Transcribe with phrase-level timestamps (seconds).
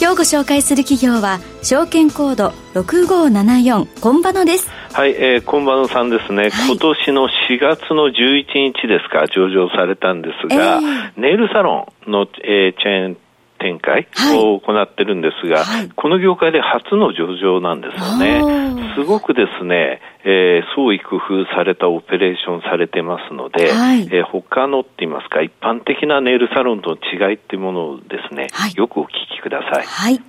[0.00, 4.68] 今日ご紹介する企業は証券コード6574コンバノです。
[4.92, 13.16] はい、えー、コンバノさんですね、はい、今年の4月の11日ですか上場されたんですが、えー、ネイルサロンの、えー、チェーン
[13.64, 18.94] 展開を行ってるんですが、はい、この業界で初の上場なんですよね。
[18.94, 29.84] すごくですね、えー、創意工夫されたオペレーションされてますので、はい、えー、他のって言いますか、一般的なネイルサロンとの違いっていうものをですね、はい、よくお聞きください。
[29.86, 30.20] はい。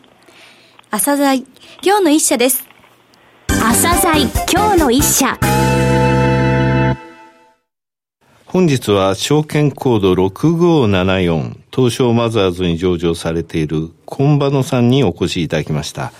[0.92, 1.46] 朝鮮
[1.84, 2.66] 今日の一社です。
[3.50, 5.38] 朝鮮今日の一社。
[8.46, 16.14] 本日は証券コード6574東証マザーズに上場されているコンバノさんにお越しいただきました。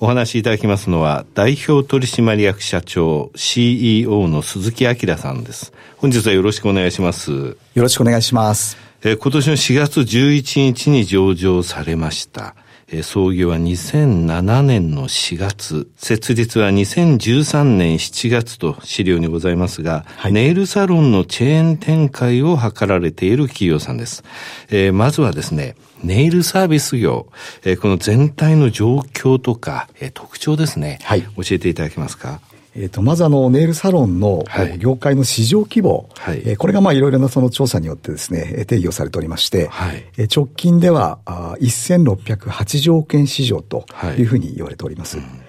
[0.00, 5.72] お話しいただきますのは代表取締役社長 CEO の鈴木明さんです。
[5.98, 7.30] 本日はよろしくお願いします。
[7.30, 8.76] よろしくお願いします。
[9.04, 12.56] えー、今年の4月11日に上場されました。
[12.88, 24.22] えー、創業は2007年の4月、設立は2013年7月と資料にございますが、はい、ネイルサロンのチェーン展開を図られている企業さんです。
[24.70, 27.26] えー、まずはですね、ネイルサービス業、
[27.64, 32.40] えー、この全体の状況とか、えー、特徴ですね、はい、教えていただけますか？
[32.78, 34.44] えーと、まずあのネイルサロンの
[34.78, 43.86] 業界の市場規模、はい、えー、これがまあいろいろなその調査によってですね定義をされておりまして、はい、え直近ではあ1680億円市場と
[44.18, 45.16] いうふうに言われております。
[45.16, 45.45] はいうん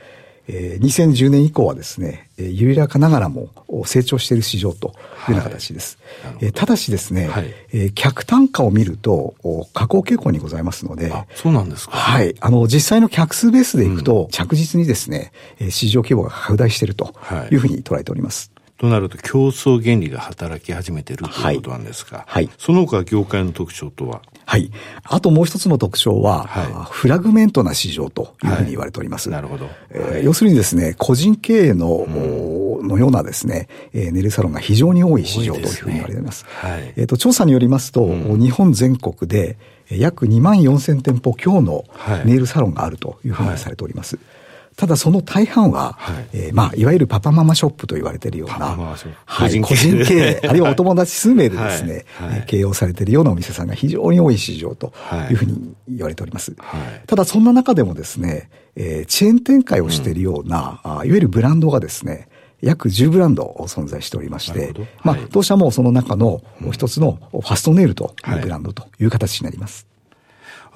[0.47, 3.49] えー、2010年以降はですね、えー、緩やかながらも
[3.85, 4.93] 成長している市場と
[5.29, 5.97] いうような形です。
[6.23, 9.35] はい、えー、ただしですね、はい、えー、客単価を見ると、
[9.73, 11.95] 下降傾向にございますので、そうなんですか。
[11.95, 12.35] はい。
[12.39, 15.31] あの、実際の客数ベースでいくと、着実にですね、
[15.69, 17.13] 市場規模が拡大していると
[17.51, 18.51] いうふうに捉えております。
[18.77, 24.21] となると競争原理が働き始めているということなんですが、はい、その他業界の特徴とは？
[24.45, 24.71] はい。
[25.03, 29.29] あともう一つの特徴は、はい、フラグメントな市場というふうに言われております。
[29.29, 29.67] はい、なるほど。
[29.89, 36.39] えー、要するにですね、個人経営の、うん、のようなですね、えー、ネイルサロンが非常に多い市場というふうに言われております。
[36.39, 39.57] すね、はい、えっ、と、調査によりますと、うん、日本全国で
[39.89, 41.83] 約2万4千店舗強の
[42.25, 44.17] ネイルサロンがあるというふうにされております。
[44.17, 44.36] はい
[44.77, 48.77] ただその大半は、はい、えー、まあ、いわゆるパパママショップと言われているような、
[49.25, 52.29] はい、個人経営、あるいはお友達数名でですね、はい。
[52.29, 54.93] はい、経営をされているようなお店さんが非常に多い市場と
[55.31, 56.55] いうふうに言われております。
[56.59, 62.29] はい、ただそんな中でもですね、えー、チェーン展開をしているような、うん、あいわゆるブランドがですね、
[62.61, 64.73] 約10ブランド存在しておりまして、
[65.03, 69.87] まあ、当社もその中の一つのファストネイルというブランドという形になります。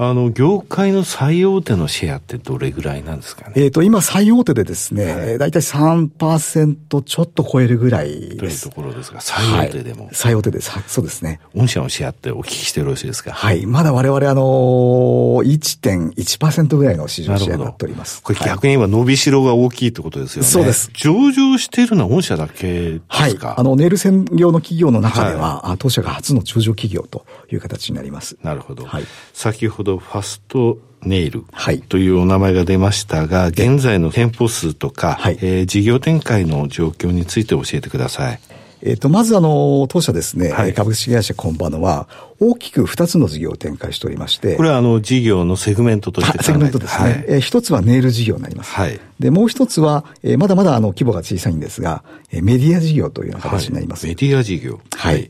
[0.03, 3.53] あの、業界の最大手のシェアってどれぐらいなんですかね？
[3.57, 8.63] えっ、ー、と、今最大手でですね、はい、だいたい3%ちょっと超えるぐらいです。
[8.63, 10.71] というところですが、最大手でも、はい、最大手です。
[10.87, 11.39] そうですね。
[11.55, 13.31] 御社のシェアってお聞きしてよろしいですか？
[13.31, 13.67] はい。
[13.67, 18.23] まだ我々あのー、1.1%ぐらいの市場シェアになっております。
[18.23, 20.47] これ逆に今伸びしろが大きいってことですよね。
[20.47, 20.89] そうです。
[20.95, 23.05] 上場しているのは御社だけですか？
[23.07, 23.37] はい。
[23.39, 28.35] あの、ネイル専業の企業の中では、はい、当社が初の上場企業という形になります。
[28.41, 28.83] なるほど。
[28.85, 29.03] はい。
[29.33, 31.43] 先ほどファストネイル
[31.89, 38.39] というお名前が出ましたが、はい、現在の店舗数とか、はい、えー、事業展開の状況について教えてください。
[38.83, 42.07] えっ、と、まずあの、当社ですね、はい、株式会社コンヴァノは、
[42.39, 44.55] 大きく二つの事業を展開しておりまして。
[44.55, 47.09] これはあの、事業のセグメントとしてセグメントですね。
[47.09, 48.71] はい、えー、一つはネイル事業になります。
[48.71, 48.99] はい。
[49.19, 54.07] で、もう一つは、えー、まだまだあの、規模が小さいんですが、えー、メディア事業というような形になります。
[54.07, 54.79] はい、メディア事業。
[54.95, 55.29] はい。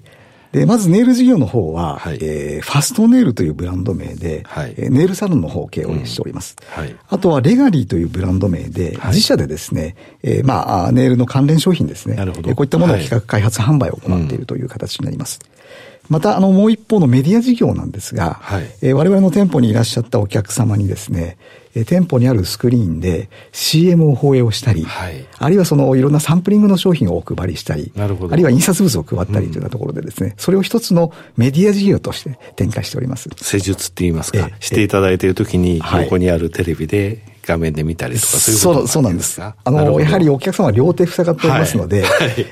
[0.51, 6.55] で、まずネイル事業の方は、はい、えー、ファストネイルというブランド名で、はい、ネイルサロンの方を経営しております。
[6.77, 12.15] うんはい、あとはレガリーというブランド名で、自社でですね、えー、まあ、ネイルの関連商品ですね。
[12.15, 12.49] なるほど。
[12.53, 15.39] こういったものを企画開発販売を行っているという形になります。
[15.43, 15.61] うん
[16.11, 21.37] また、あの、もう一方のメディア事業なんですが、はい、えー、我々の店舗にいらっしゃったお客様にですね、
[21.73, 33.29] えー、店舗にあるスクリーンで CM を放映をしたり、はい、あるいはそのいろんなサンプリングの商品をお配りしたり、あるいは印刷物を配ったりというようなところでですね、うん、それを一つのメディア事業として展開しております。
[33.37, 39.41] 施術って言いますか、えー、していただいているときに、横にあるテレビで画面で見たりとか、そういうことそうなんです。
[39.41, 42.07] あの、やはりお客様は両手塞がっておりますので、は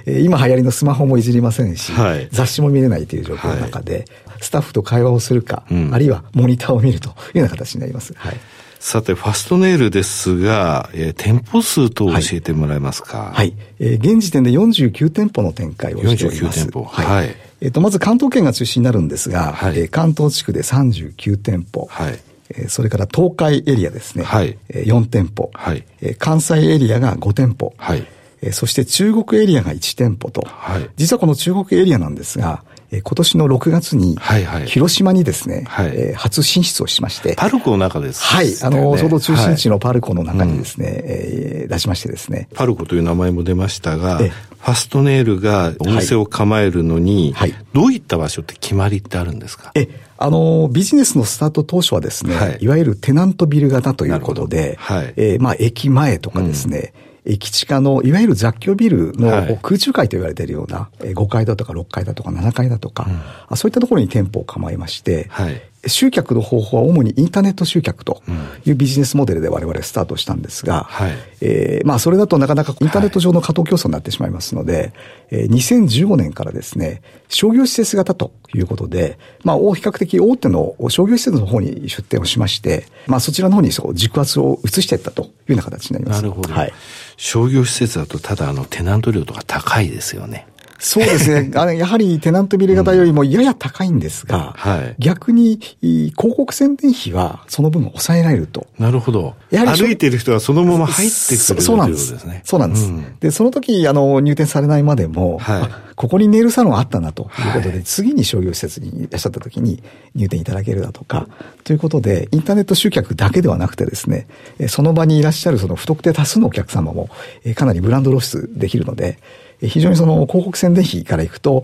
[0.07, 4.06] い、今流行りのスマホもいじりませんし、はい、雑誌も見れないという状況の中で、
[4.41, 8.13] スタッフと会話をするか、うん、あるいはモニターを見るというような形になります。
[8.18, 8.38] はい
[8.81, 13.18] さて、ファストネイルですが、えー、店舗数と教えてもらえますか？
[13.18, 13.33] はい。
[13.33, 16.62] はい、えー、現時点で49店舗の展開をしております。
[16.62, 16.86] 49店舗。
[16.86, 17.06] はい。
[17.06, 21.88] はい、えっ、ー、と、まず関東圏が中心になるんですが、はい、えー、関東地区で39店舗。
[21.91, 22.18] はい。
[22.50, 24.24] えー、それから東海エリアですね。
[24.24, 24.57] はい。
[24.69, 25.51] えー、4店舗。
[25.54, 25.84] はい。
[26.01, 27.74] えー、関西エリアが5店舗。
[27.78, 28.06] はい。
[28.42, 30.42] えー、そして中国エリアが1店舗と。
[30.46, 30.90] はい。
[30.96, 34.18] 実はこの中国エリアなんですが、え今年の6月に、
[34.66, 37.36] 広島にですね、はいえー、初進出をしまして。
[37.38, 38.56] パルコの中です、はい。
[38.63, 42.48] あの、ちょうど中心地のパルコの中にですね、はい、えー、出しましてですね。
[42.56, 49.72] パルコという名前も出ましたが、ファストネイルがお店を構えるのに、はい、どういった場所って決まりってあるんですか？
[49.75, 49.88] え、
[50.21, 56.94] あの、ビジネスのスタート当初はですね、はい、いわゆるテナントビル型ということで、はい、えー、まあ、駅前とかですね、
[57.25, 57.33] うん。
[57.33, 63.07] 駅地下の、いわゆる雑居ビルの空中階と言われているような、5階だとか6階だとか7階だとか、
[63.50, 68.21] うん、そういったところに店舗を構えまして、はい、集客の方法は主にインターネット集客と
[68.65, 71.11] いうビジネスモデルで我々スタートしたんですが、はい、
[71.41, 74.93] えー、まあそれだとなかなかインターネット上の過当競争になってしまいますので、はい、
[75.31, 86.21] えー、2015年からですね、商業施設型ということで、まあ比較的大手の商業施設の方に出店をしまして、まあそちらの方にそう軸圧を移していったというような形になります。
[86.21, 86.53] なるほど。
[86.53, 86.73] はい。
[87.15, 90.47] 商業施設だとただあのテナント料とか高いですよね。
[90.79, 91.51] そうですね。
[91.59, 98.67] あの、やはりテナントビル型よりもやや高いんですが、うん、はい、逆に広告宣伝費はその分抑えられると。
[98.79, 99.35] なるほど。
[99.51, 102.13] やはり歩いている人はそのまま入ってくるそうなんです。
[102.13, 102.41] ですね。
[102.45, 102.85] そうなんです。
[102.85, 109.83] うん、で、その時、あの、入店されないまでも、はい、ここにネイルサロンあったなということで、はい、次に商業施設にいらっしゃった時に
[110.15, 111.27] 入店いただけるだとか、
[111.65, 114.27] ということで、インターネット集客だけではなくてですね、
[114.69, 117.09] その場にいらっしゃるその不特定多数のお客様も、
[117.55, 119.19] かなりブランド露出できるので、
[119.61, 121.63] 非常にその広告宣伝費からいくと、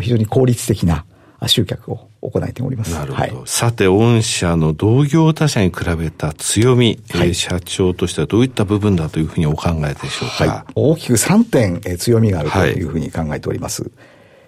[0.00, 1.04] 非常に効率的な
[1.46, 2.94] 集客を行えております。
[2.94, 3.22] なるほど。
[3.22, 10.44] はい、さて、御社の同業他社に比べた強み、はい、社長としてはどういった部分だというふうにお考えでしょうか？
[10.44, 13.90] はい、大きく3点強みがあるというふうに考えております。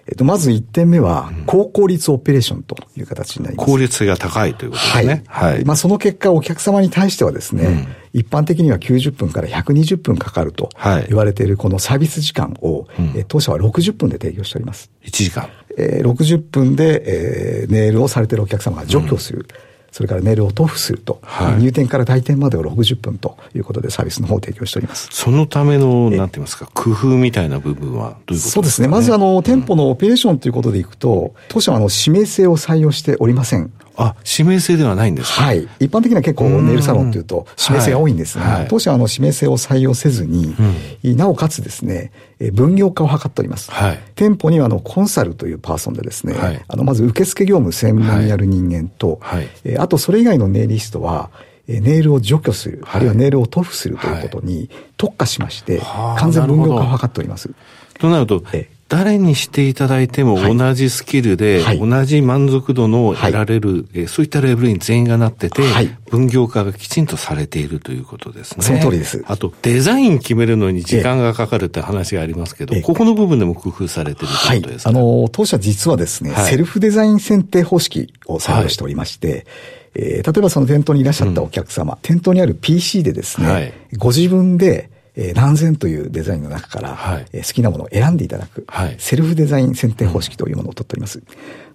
[0.09, 3.69] えっと、まず1点目は、高効率オペレーションという形になります。
[3.69, 5.23] 効率性が高いということですね。
[5.27, 5.53] はい。
[5.53, 7.87] はい、まあ、その結果、お客様に対してはですね、うん、
[8.19, 10.69] 一般的には90分から120分かかると
[11.07, 14.89] 言われているこのサービス時間を、はい、当社は60分で提供しております。
[15.03, 15.47] 1時間。
[15.77, 19.45] えー、60分で、えー、ネイルをされているお客様が除去する。
[19.63, 25.09] うんそれからメールを塗布すると、はい、入店から退店までを60分ということでサービスの方を提供しております。
[25.11, 28.87] そのための、なんて言いますか、工夫みたいな部分はどういうことですか、ね、そうですね。
[28.87, 33.71] まずあの、店舗のオペレーションということでいくと、当社はあの、指名制を採用しておりません。
[33.99, 35.67] あ、指名制ではないんですかはい。
[35.79, 40.55] 一般的には結構ネイルサロンというと指名制が多いんですが、はい、当社はあの指名制を採用せずに、
[41.03, 42.11] うん、なおかつですね、
[42.53, 43.69] 分業化を図っております。
[43.71, 51.29] はい、店舗にはあのコンサルというパーソンでですね、はい、あのまず受付業務専門にやる人間と、はい、あとそれ以外のネイリストは、
[51.67, 55.81] ネイルを除去する、あるいはネイルを塗布するということに特化しまして、
[56.17, 57.51] 完全分業化を図っております。
[57.99, 58.41] となると、
[58.89, 68.65] 誰にしていただいても同じスキルで、同じ満足度の得られる、はい、そういったレベルに全員がなってて、はい、分業化がきちんとされているということですね。
[68.65, 69.23] その通りです。
[69.27, 79.45] あと、デザイン決めるのに時間がかかるって話がありますけど、ここの部分でも工夫されてるということですか、はい、あの、当社実はですね、セルフデザイン選定方式を採用しておりまして、
[79.93, 91.21] えー、例えばその店頭にいらっしゃったお客様、うん、店頭にある PC でですね、ご自分でえー、何千というデザインの中から、はい、えー、好きなものを選んでいただく、はい、セルフデザイン選定方式というものを取っております。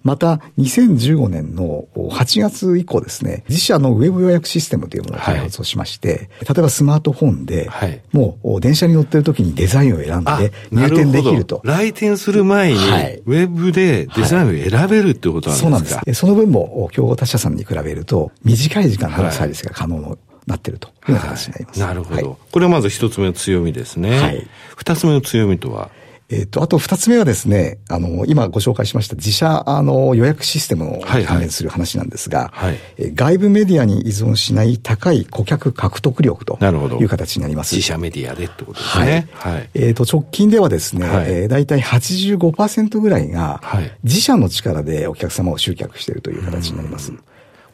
[0.03, 11.59] また、2015年の8月以降ですね、自社のウェブ予約システムというものを開発をしまして、はい、例えばスマートフォンで、はい、もう電車に乗ってる時にデザインを選んで入店できると。
[11.63, 16.19] 来店する前に、ウェブでデザインを選べるってことなんですか、そうなんです。
[16.19, 21.79] その分も競合他社さんに比べると短い時間でのサービスが可能のなってるという形になります。
[21.79, 24.19] なるほど、はい、これはまず一つ目の強みですね。
[24.19, 24.47] はい。
[24.75, 25.89] 二つ目の強みとは？
[26.27, 36.57] えっ、と、あと二つ目はですね、あの、今ご紹介しました自社、あの、予約システムを関連する話なんですが、はい、はい、外部メディアに依存しない高い顧客獲得力と
[36.99, 37.75] いう形になります。
[37.75, 39.27] 自社メディアでってことですね。
[39.33, 39.53] はい。
[39.53, 43.61] はい、えっ、と、直近ではですね、はい、えー、大体85%ぐらいが、
[44.03, 47.11] 自社の力でお客様を集客しているという形になります。
[47.11, 47.19] うん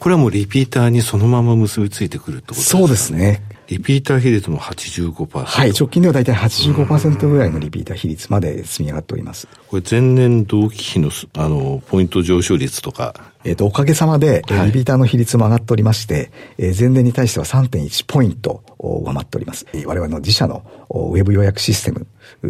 [0.01, 3.43] これはもうリピーターにそのまま結びついてくるってことですか、ね、そうですね。
[3.67, 5.45] リピーター比率も85%。
[5.45, 9.47] はい、直近では大体85%ぐらいのリピーター比率まで積み上がっております。
[9.67, 13.13] これ前年同期比の、あの、ポイント上昇率とか。
[13.43, 19.67] えっ、と、おかげさまで、はい、リピーターの比率も上がっておりまして、えー、前年に対しては3.1ポイント上回っております。
[19.85, 22.07] 我々の自社のウェブ予約システム、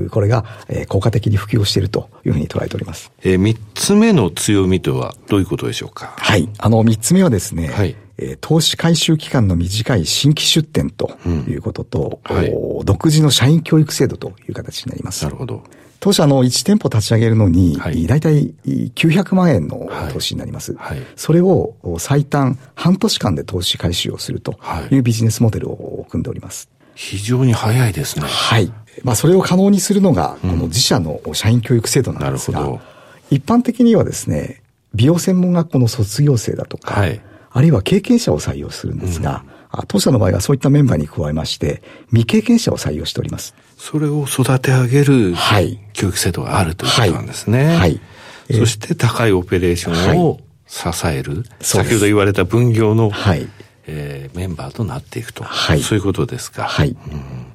[0.09, 0.45] これが
[0.87, 3.11] 効果的に普及しているというふうに捉えております。
[3.23, 6.13] えー、3つ目の強みとはどういうことでしょうか？
[6.17, 6.49] はい。
[6.57, 12.51] あの、3つ目はですね、はい、えー、投資回収期間の短い新規出店ということと、うんはい、
[12.85, 15.23] 独自の社員教育制度という形になります。
[15.23, 15.63] なるほど。
[15.99, 20.73] 当社の1店舗立ち上げるのに、はい、大体900万円の投資になります。
[20.73, 24.57] はいはい、それを最短半年間で投資回収をすると
[24.89, 26.69] いうビジネスモデルを組んでおります。
[26.95, 28.25] 非常に早いですね。
[28.25, 28.73] はい。
[29.03, 32.79] まあ、それを可能にするのが、この自社の社員教育制度なんですが、うん、
[33.29, 34.61] 一般的にはですね、
[34.93, 37.03] 美容専門学校の卒業生だとか、
[37.53, 43.55] あるいは経験者を採用するんですが、うん当社の場合はそういったメンバーに加えまして、未経験者を採用しております。
[43.77, 47.67] それを育て上げる、はい、教育制度があるということなんですね。
[47.67, 47.77] はい。
[47.77, 47.99] はい、
[48.53, 53.47] そして高いオペレーションを支える、はい、先ほど言われた分業の、はい、
[53.87, 55.45] えー、メンバーとなっていくと。
[55.45, 55.81] はい。
[55.81, 56.63] そういうことですか。
[56.63, 56.89] はい。
[56.89, 57.50] うん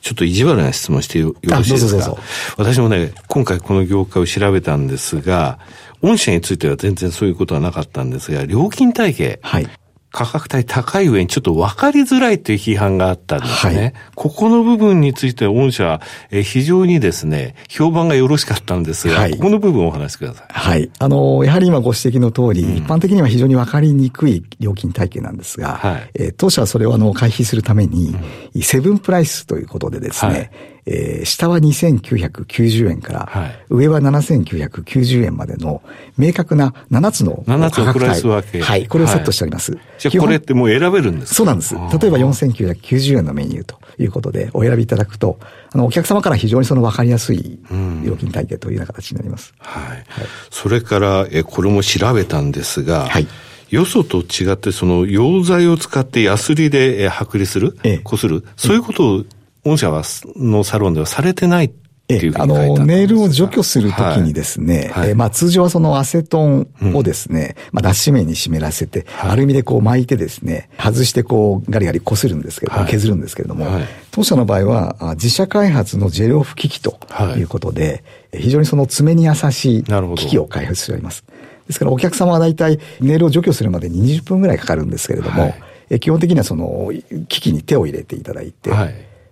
[0.00, 2.16] ちょっと意地悪な質問してよろしいですか？
[2.56, 5.58] 私もね、今回この業界を調べたんですが、
[6.02, 9.40] 御社については全然そういうことはなかったんですが、料金体系。
[9.42, 9.68] はい。
[10.16, 13.76] 価格帯高い上にちょっと分かりづらいという批判があったんですね。
[13.76, 20.46] はい、ここの部分について御社、え非常にですね、評判がよろしかったんですが、はい、ここの部分をお話しください。
[20.48, 20.90] はい。
[20.98, 28.16] あの、やはり今ご指摘の通り、うん、一般的には非常に分かりにくい料金体系なんですが、はい、え当社はそれをあの、回避するために、
[28.54, 30.50] うん、セブンプライスということでですね、はい
[30.86, 35.82] えー、下は2990円から、はい、上は7990円までの
[36.16, 38.62] 明確な7つの7つのプライス分け。
[38.62, 39.72] はい、これをセットしております。
[39.72, 41.34] はい、じゃあこれってもう選べるんですか？
[41.34, 41.74] そうなんです。
[41.74, 45.38] 例えば4990円のメニューということでお選びいただくと、
[45.72, 47.58] あの、お客様から非常にその分かりやすい
[48.04, 49.54] 料金体系というような形になります。
[49.58, 49.88] はい。
[49.90, 50.04] はい、
[50.50, 53.26] それから、え、これも調べたんですが、はい。
[53.70, 59.24] よそと違って、その、溶剤を使ってヤスリで剥離する、ええ、こする、そういうことを
[59.70, 60.02] 御社は、
[60.36, 61.72] のサロンではされてない
[62.08, 65.02] ええ、あの、ネイルを除去するときにですね、はい。
[65.02, 73.66] はい、えまあ通常はそのアセトンをですね、うん、まあ脱脂面に湿らせて、はい、アルミでこう巻いてですね、外してこうガリガリ擦るんですけども、削るんですけれども、
[74.12, 76.96] 当社の場合は自社開発のジェルオフ機器と
[77.36, 77.42] い。
[77.42, 79.84] うことで、非常にその爪に優しい
[80.16, 81.24] 機器を開発しております。
[81.66, 85.54] ですからお客様は大体ネイルを除去するまで20分ぐらいかかるんですけれども、
[86.00, 86.92] 基本的にはその
[87.28, 88.70] 機器に手を入れていただいて、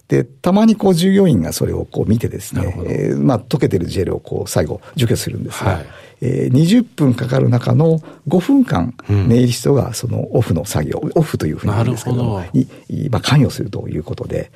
[0.08, 5.86] で、たまにこう従業員がそれをこう見てですね、えー、まあ溶けてるジェルをこう最後除去するんですが、はい、
[6.20, 12.68] えー、20分かかる中の5分間、ネイリストがそのオフの作業、オフというふうに言うんですけども、に、
[13.10, 14.50] まあ、関与するということで、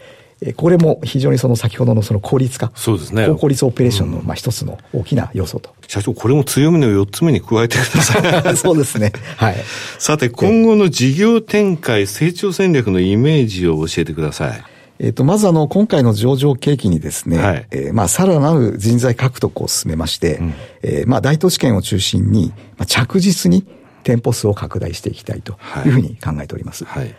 [0.56, 2.70] これも非常にその先ほどのその効率化。
[2.76, 3.26] そうですね。
[3.26, 5.74] 高効率オペレーションのまあ一つの大きな要素と。
[5.88, 8.54] 社長、これも強みの4つ目に加えてください。
[8.56, 9.12] そうですね。
[9.36, 9.56] はい。
[9.98, 14.62] さて、今後の事業展開、成長戦略のイメージを教えてください。
[15.00, 23.66] えっ、ー、と、まずあの、今回の上場契機にですね、はい、えー、まあ、さらなる人材獲得を進めまして、うん、えー、まあ、大都市圏を中心に、まあ、着実に
[24.02, 26.84] 店舗数を拡大していきたいというふうに考えております。
[26.84, 27.14] はい、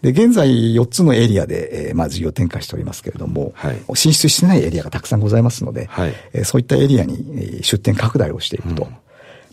[0.00, 8.84] で、現在4つのエリアで、えー、まあ、事業展開しておりますけれども、はい、進出してないエリアがたくさんございますので、はい、えー、そういったエリアに出店拡大をしていくと。
[8.84, 8.96] うん、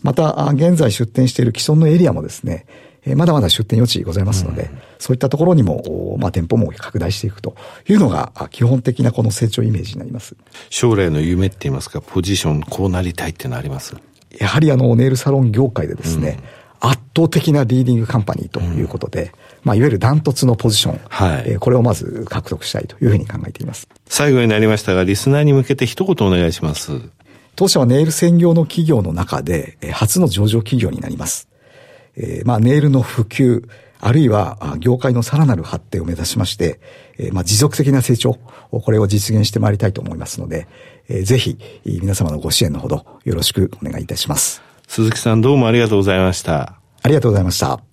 [0.02, 2.64] また、現在出店している既存のエリアもですね、
[3.06, 7.54] えまだまだ出店余地ございますので、うん、そういったところにも、まあ、店舗も拡大していくと
[7.88, 10.36] いうのが、基本的なこの成長イメージになります。
[10.68, 13.94] 将来の夢って言いますか、ポジション、こうなりたいっていうのあります？
[14.38, 16.38] やはりあの、ネイルサロン業界でですね、
[16.82, 19.30] うん、圧倒的なリーディングカンパニーということで、うん、
[19.64, 23.88] まあ、いわゆるダントツのポジション、はいえー、これをまず獲得したいというふうに考えています。
[24.08, 26.92] 最後になりましたが、リスナーに向けて一言お願いします。
[27.54, 31.48] 当社はネイル専業の企業の中で、初の上場企業になります。
[32.16, 33.66] えー、まあ、ネイルの普及、
[33.98, 36.80] あるいは業界のさらなる発展を目指しまして、
[37.18, 38.38] えー、まあ、持続的な成長、
[38.70, 40.68] これを実現してまいりたいと思いますので、
[41.08, 44.62] えー、ぜひ、皆様のご支援のほどよろしくお願いいたします。
[44.88, 46.80] 鈴木さんどうもありがとうございました。
[47.02, 47.85] ありがとうございました。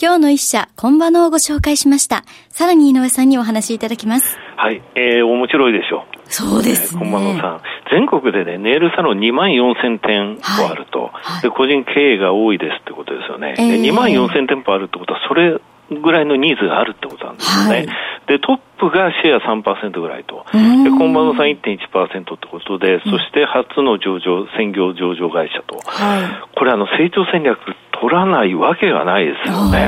[0.00, 2.22] 今日の一社、コンバノをご紹介しました。
[2.50, 4.38] さらに井上さんにお話しいただきます。
[4.56, 6.32] はい、えー、面白いでしょう。
[6.32, 7.00] そうですね。
[7.00, 7.60] コンバノさん。
[7.90, 13.56] 全国でね、ネイルサロン2万4千店舗あると、はい、で、個人経営が多いですってことですよね。
[13.58, 15.58] えー、2万4千店舗あるってことは、それ
[15.90, 17.70] ぐらいのニーズがあるってことなんですよね。
[17.70, 17.86] はい、
[18.28, 20.46] で、トップがシェア3%ぐらいと。
[20.52, 25.80] で、コンバノさん1.1%ってことで、そして初の上場、専業上場会社と。
[25.90, 27.58] はい、これあの、成長戦略
[28.00, 29.86] 取らないわけがないですよね。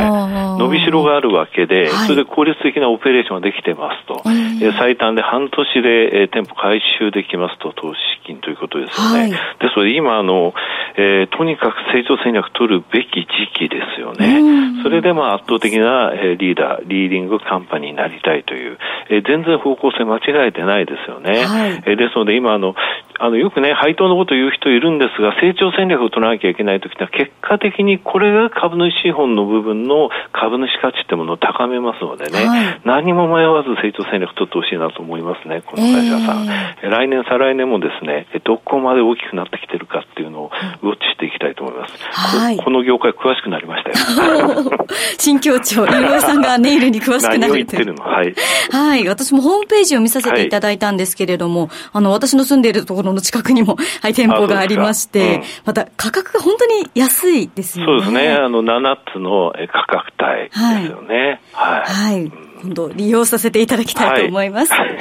[0.59, 4.23] 伸びしろがあるわけで、はい、それで効率的なオペレーションができてますと。
[4.27, 9.21] えー、最短で半年で、えー、店舗回収できますと、投資金ということですよね。
[9.21, 9.37] はい、で
[9.73, 10.53] すので、今、あの、
[10.97, 14.83] えー、とにかく成長戦略取るべき時期ですよね。
[14.83, 21.45] それで、まあ、圧倒的な、えー、リーダー、リーディングカンパニーになりたいという、えー、全然方向性間違えてないですよね。
[21.45, 22.75] はい、えー、ですので、今、あの、
[23.21, 36.49] あの、よくね、配当のことを言う人いるんですが、成長戦略を取らなきゃいけないときには、結果的にこれが株主資本の部分の株主価値ってものを高めますのでね、はい、何も迷わず成長戦略取ってほしいなと思いますね、この会社さん。
[36.49, 40.51] えー、来年、再来年もですね、どこまで大きくなってきてるかっていうのを
[40.81, 41.99] ウォッチしていきたいと思います。
[42.13, 44.65] はい、この業界詳しくなりましたよ。
[45.21, 47.95] 新境長、井上さんがネイルに詳しくなるという。
[48.01, 48.35] はい。
[48.73, 49.07] はい。
[49.07, 57.93] 私もホームページを見させていただいたんですけれども、はい、あの、私の住んでいるところの近くにも、 はい、店舗がありまして、うん、また価格が本当に安いですよね。
[57.93, 58.33] そうですね。
[58.33, 61.41] あの、7つの価格帯ですよね。
[61.53, 61.83] はい。
[61.83, 62.33] はい。
[62.63, 64.73] 今度利用させていただきたいと思います。
[64.73, 64.97] はい、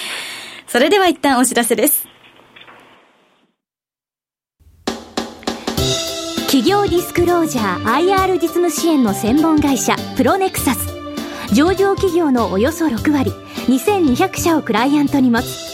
[0.66, 2.08] それでは一旦お知らせです。
[6.46, 10.94] 企業ディスクロージャー IR 実務支援の専門会社プロネクサス
[11.52, 13.32] 上場企業のおよそ6割
[13.66, 15.73] 2200社をクライアントに持つ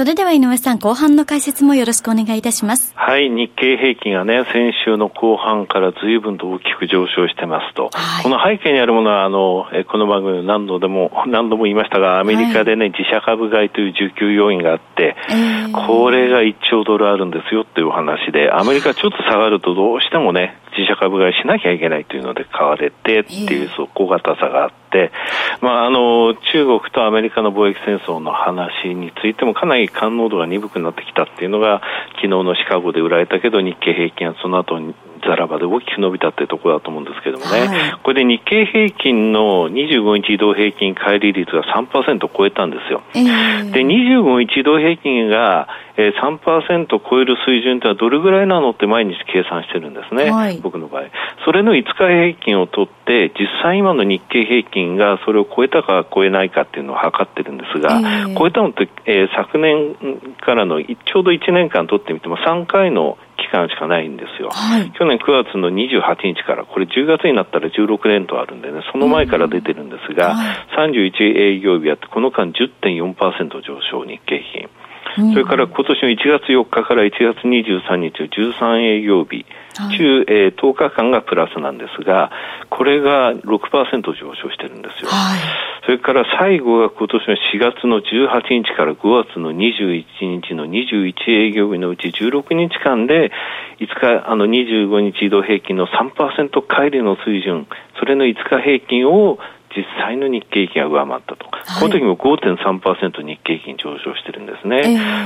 [0.00, 2.94] それでは井上さん、後半の解説もよろしくお願いいたします。
[2.96, 25.12] はい、日経平均がね、先週の後半から随分と大きく上昇してますと、はい、この背景にあるものは、あの、この番組何度でも、 何度も言いましたが、アメリカでね、はい、自社株買いという需給要因があって、えー、これが1兆ドルあるんですよっていうお話で、アメリカちょっと下がるとどうしてもね、自社株買いしなきゃいけないというので買われてっていう、そう、小型さがあって、
[25.60, 31.80] まあ、あの、中国とアメリカの貿易戦争の話についてもかなり感濃度が鈍くなってきたっていうのが、
[32.16, 34.78] 昨日のシカゴで売られたけど、日経平均はその後
[35.20, 43.02] にザラバで大きく伸びたってところだと思うんですけどもね、はい、これで日経平均の25日移動平均乖離率が3%を超えたんですよ。
[43.14, 45.68] えー、で、25日移動平均が
[46.00, 51.02] えー、3%を超える水準ってはどれぐらいなのって毎日計算してるんですね、はい、僕の場合。
[51.44, 59.94] それの5日平均を取って、実際今の日経平均がそれを超えたか超えないかっていうのを測ってるんですが、えー、超えたのって、えー、昨年
[60.40, 74.79] からのちょうど1年間取ってみても3回の期間しかないんですよ、はい、去年9月の28日から、これ10月になったら16連とあるんでね、その前から出てるんですが、うんはい、31営業日あって、この間10.4%上昇、日経平均。
[75.16, 79.44] それから今年の1月4日から1月23日の13営業日、
[79.76, 82.30] はい、中、えー、10日間がプラスなんですが、
[82.68, 85.10] これが6%上昇してるんですよ。
[85.10, 85.38] はい、
[85.84, 90.04] それから最後が今年の4月の18日から5月の21
[90.42, 93.32] 日の21営業日のうち16日間で、
[93.80, 97.66] 5日、あの25日移動平均の3%乖離の水準、
[97.98, 99.38] それの5日平均を
[99.74, 104.82] 実際の日経平均が上回ったと、はい、この時も5.3%日経平均上昇してるんですね、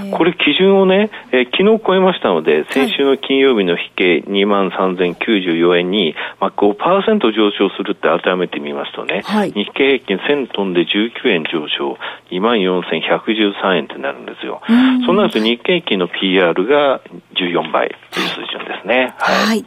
[0.09, 11.97] えー、これ、基準をね、えー、昨日超えましたので、先週の金曜日の引け2万3094円に、まあ、5%上昇するって改めて見ますとね、はい、日経平均1000トンで19円上昇、
[12.31, 14.61] 2万4113円ってなるんですよ。
[15.07, 17.01] そうなると日経平均の PR が
[17.35, 19.15] 14倍という水準ですね。
[19.19, 19.65] はい、はい。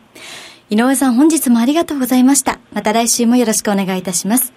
[0.70, 2.60] 井上さん本日もありがとうございました。
[2.74, 4.57] また来週もよろしくお願いいたします。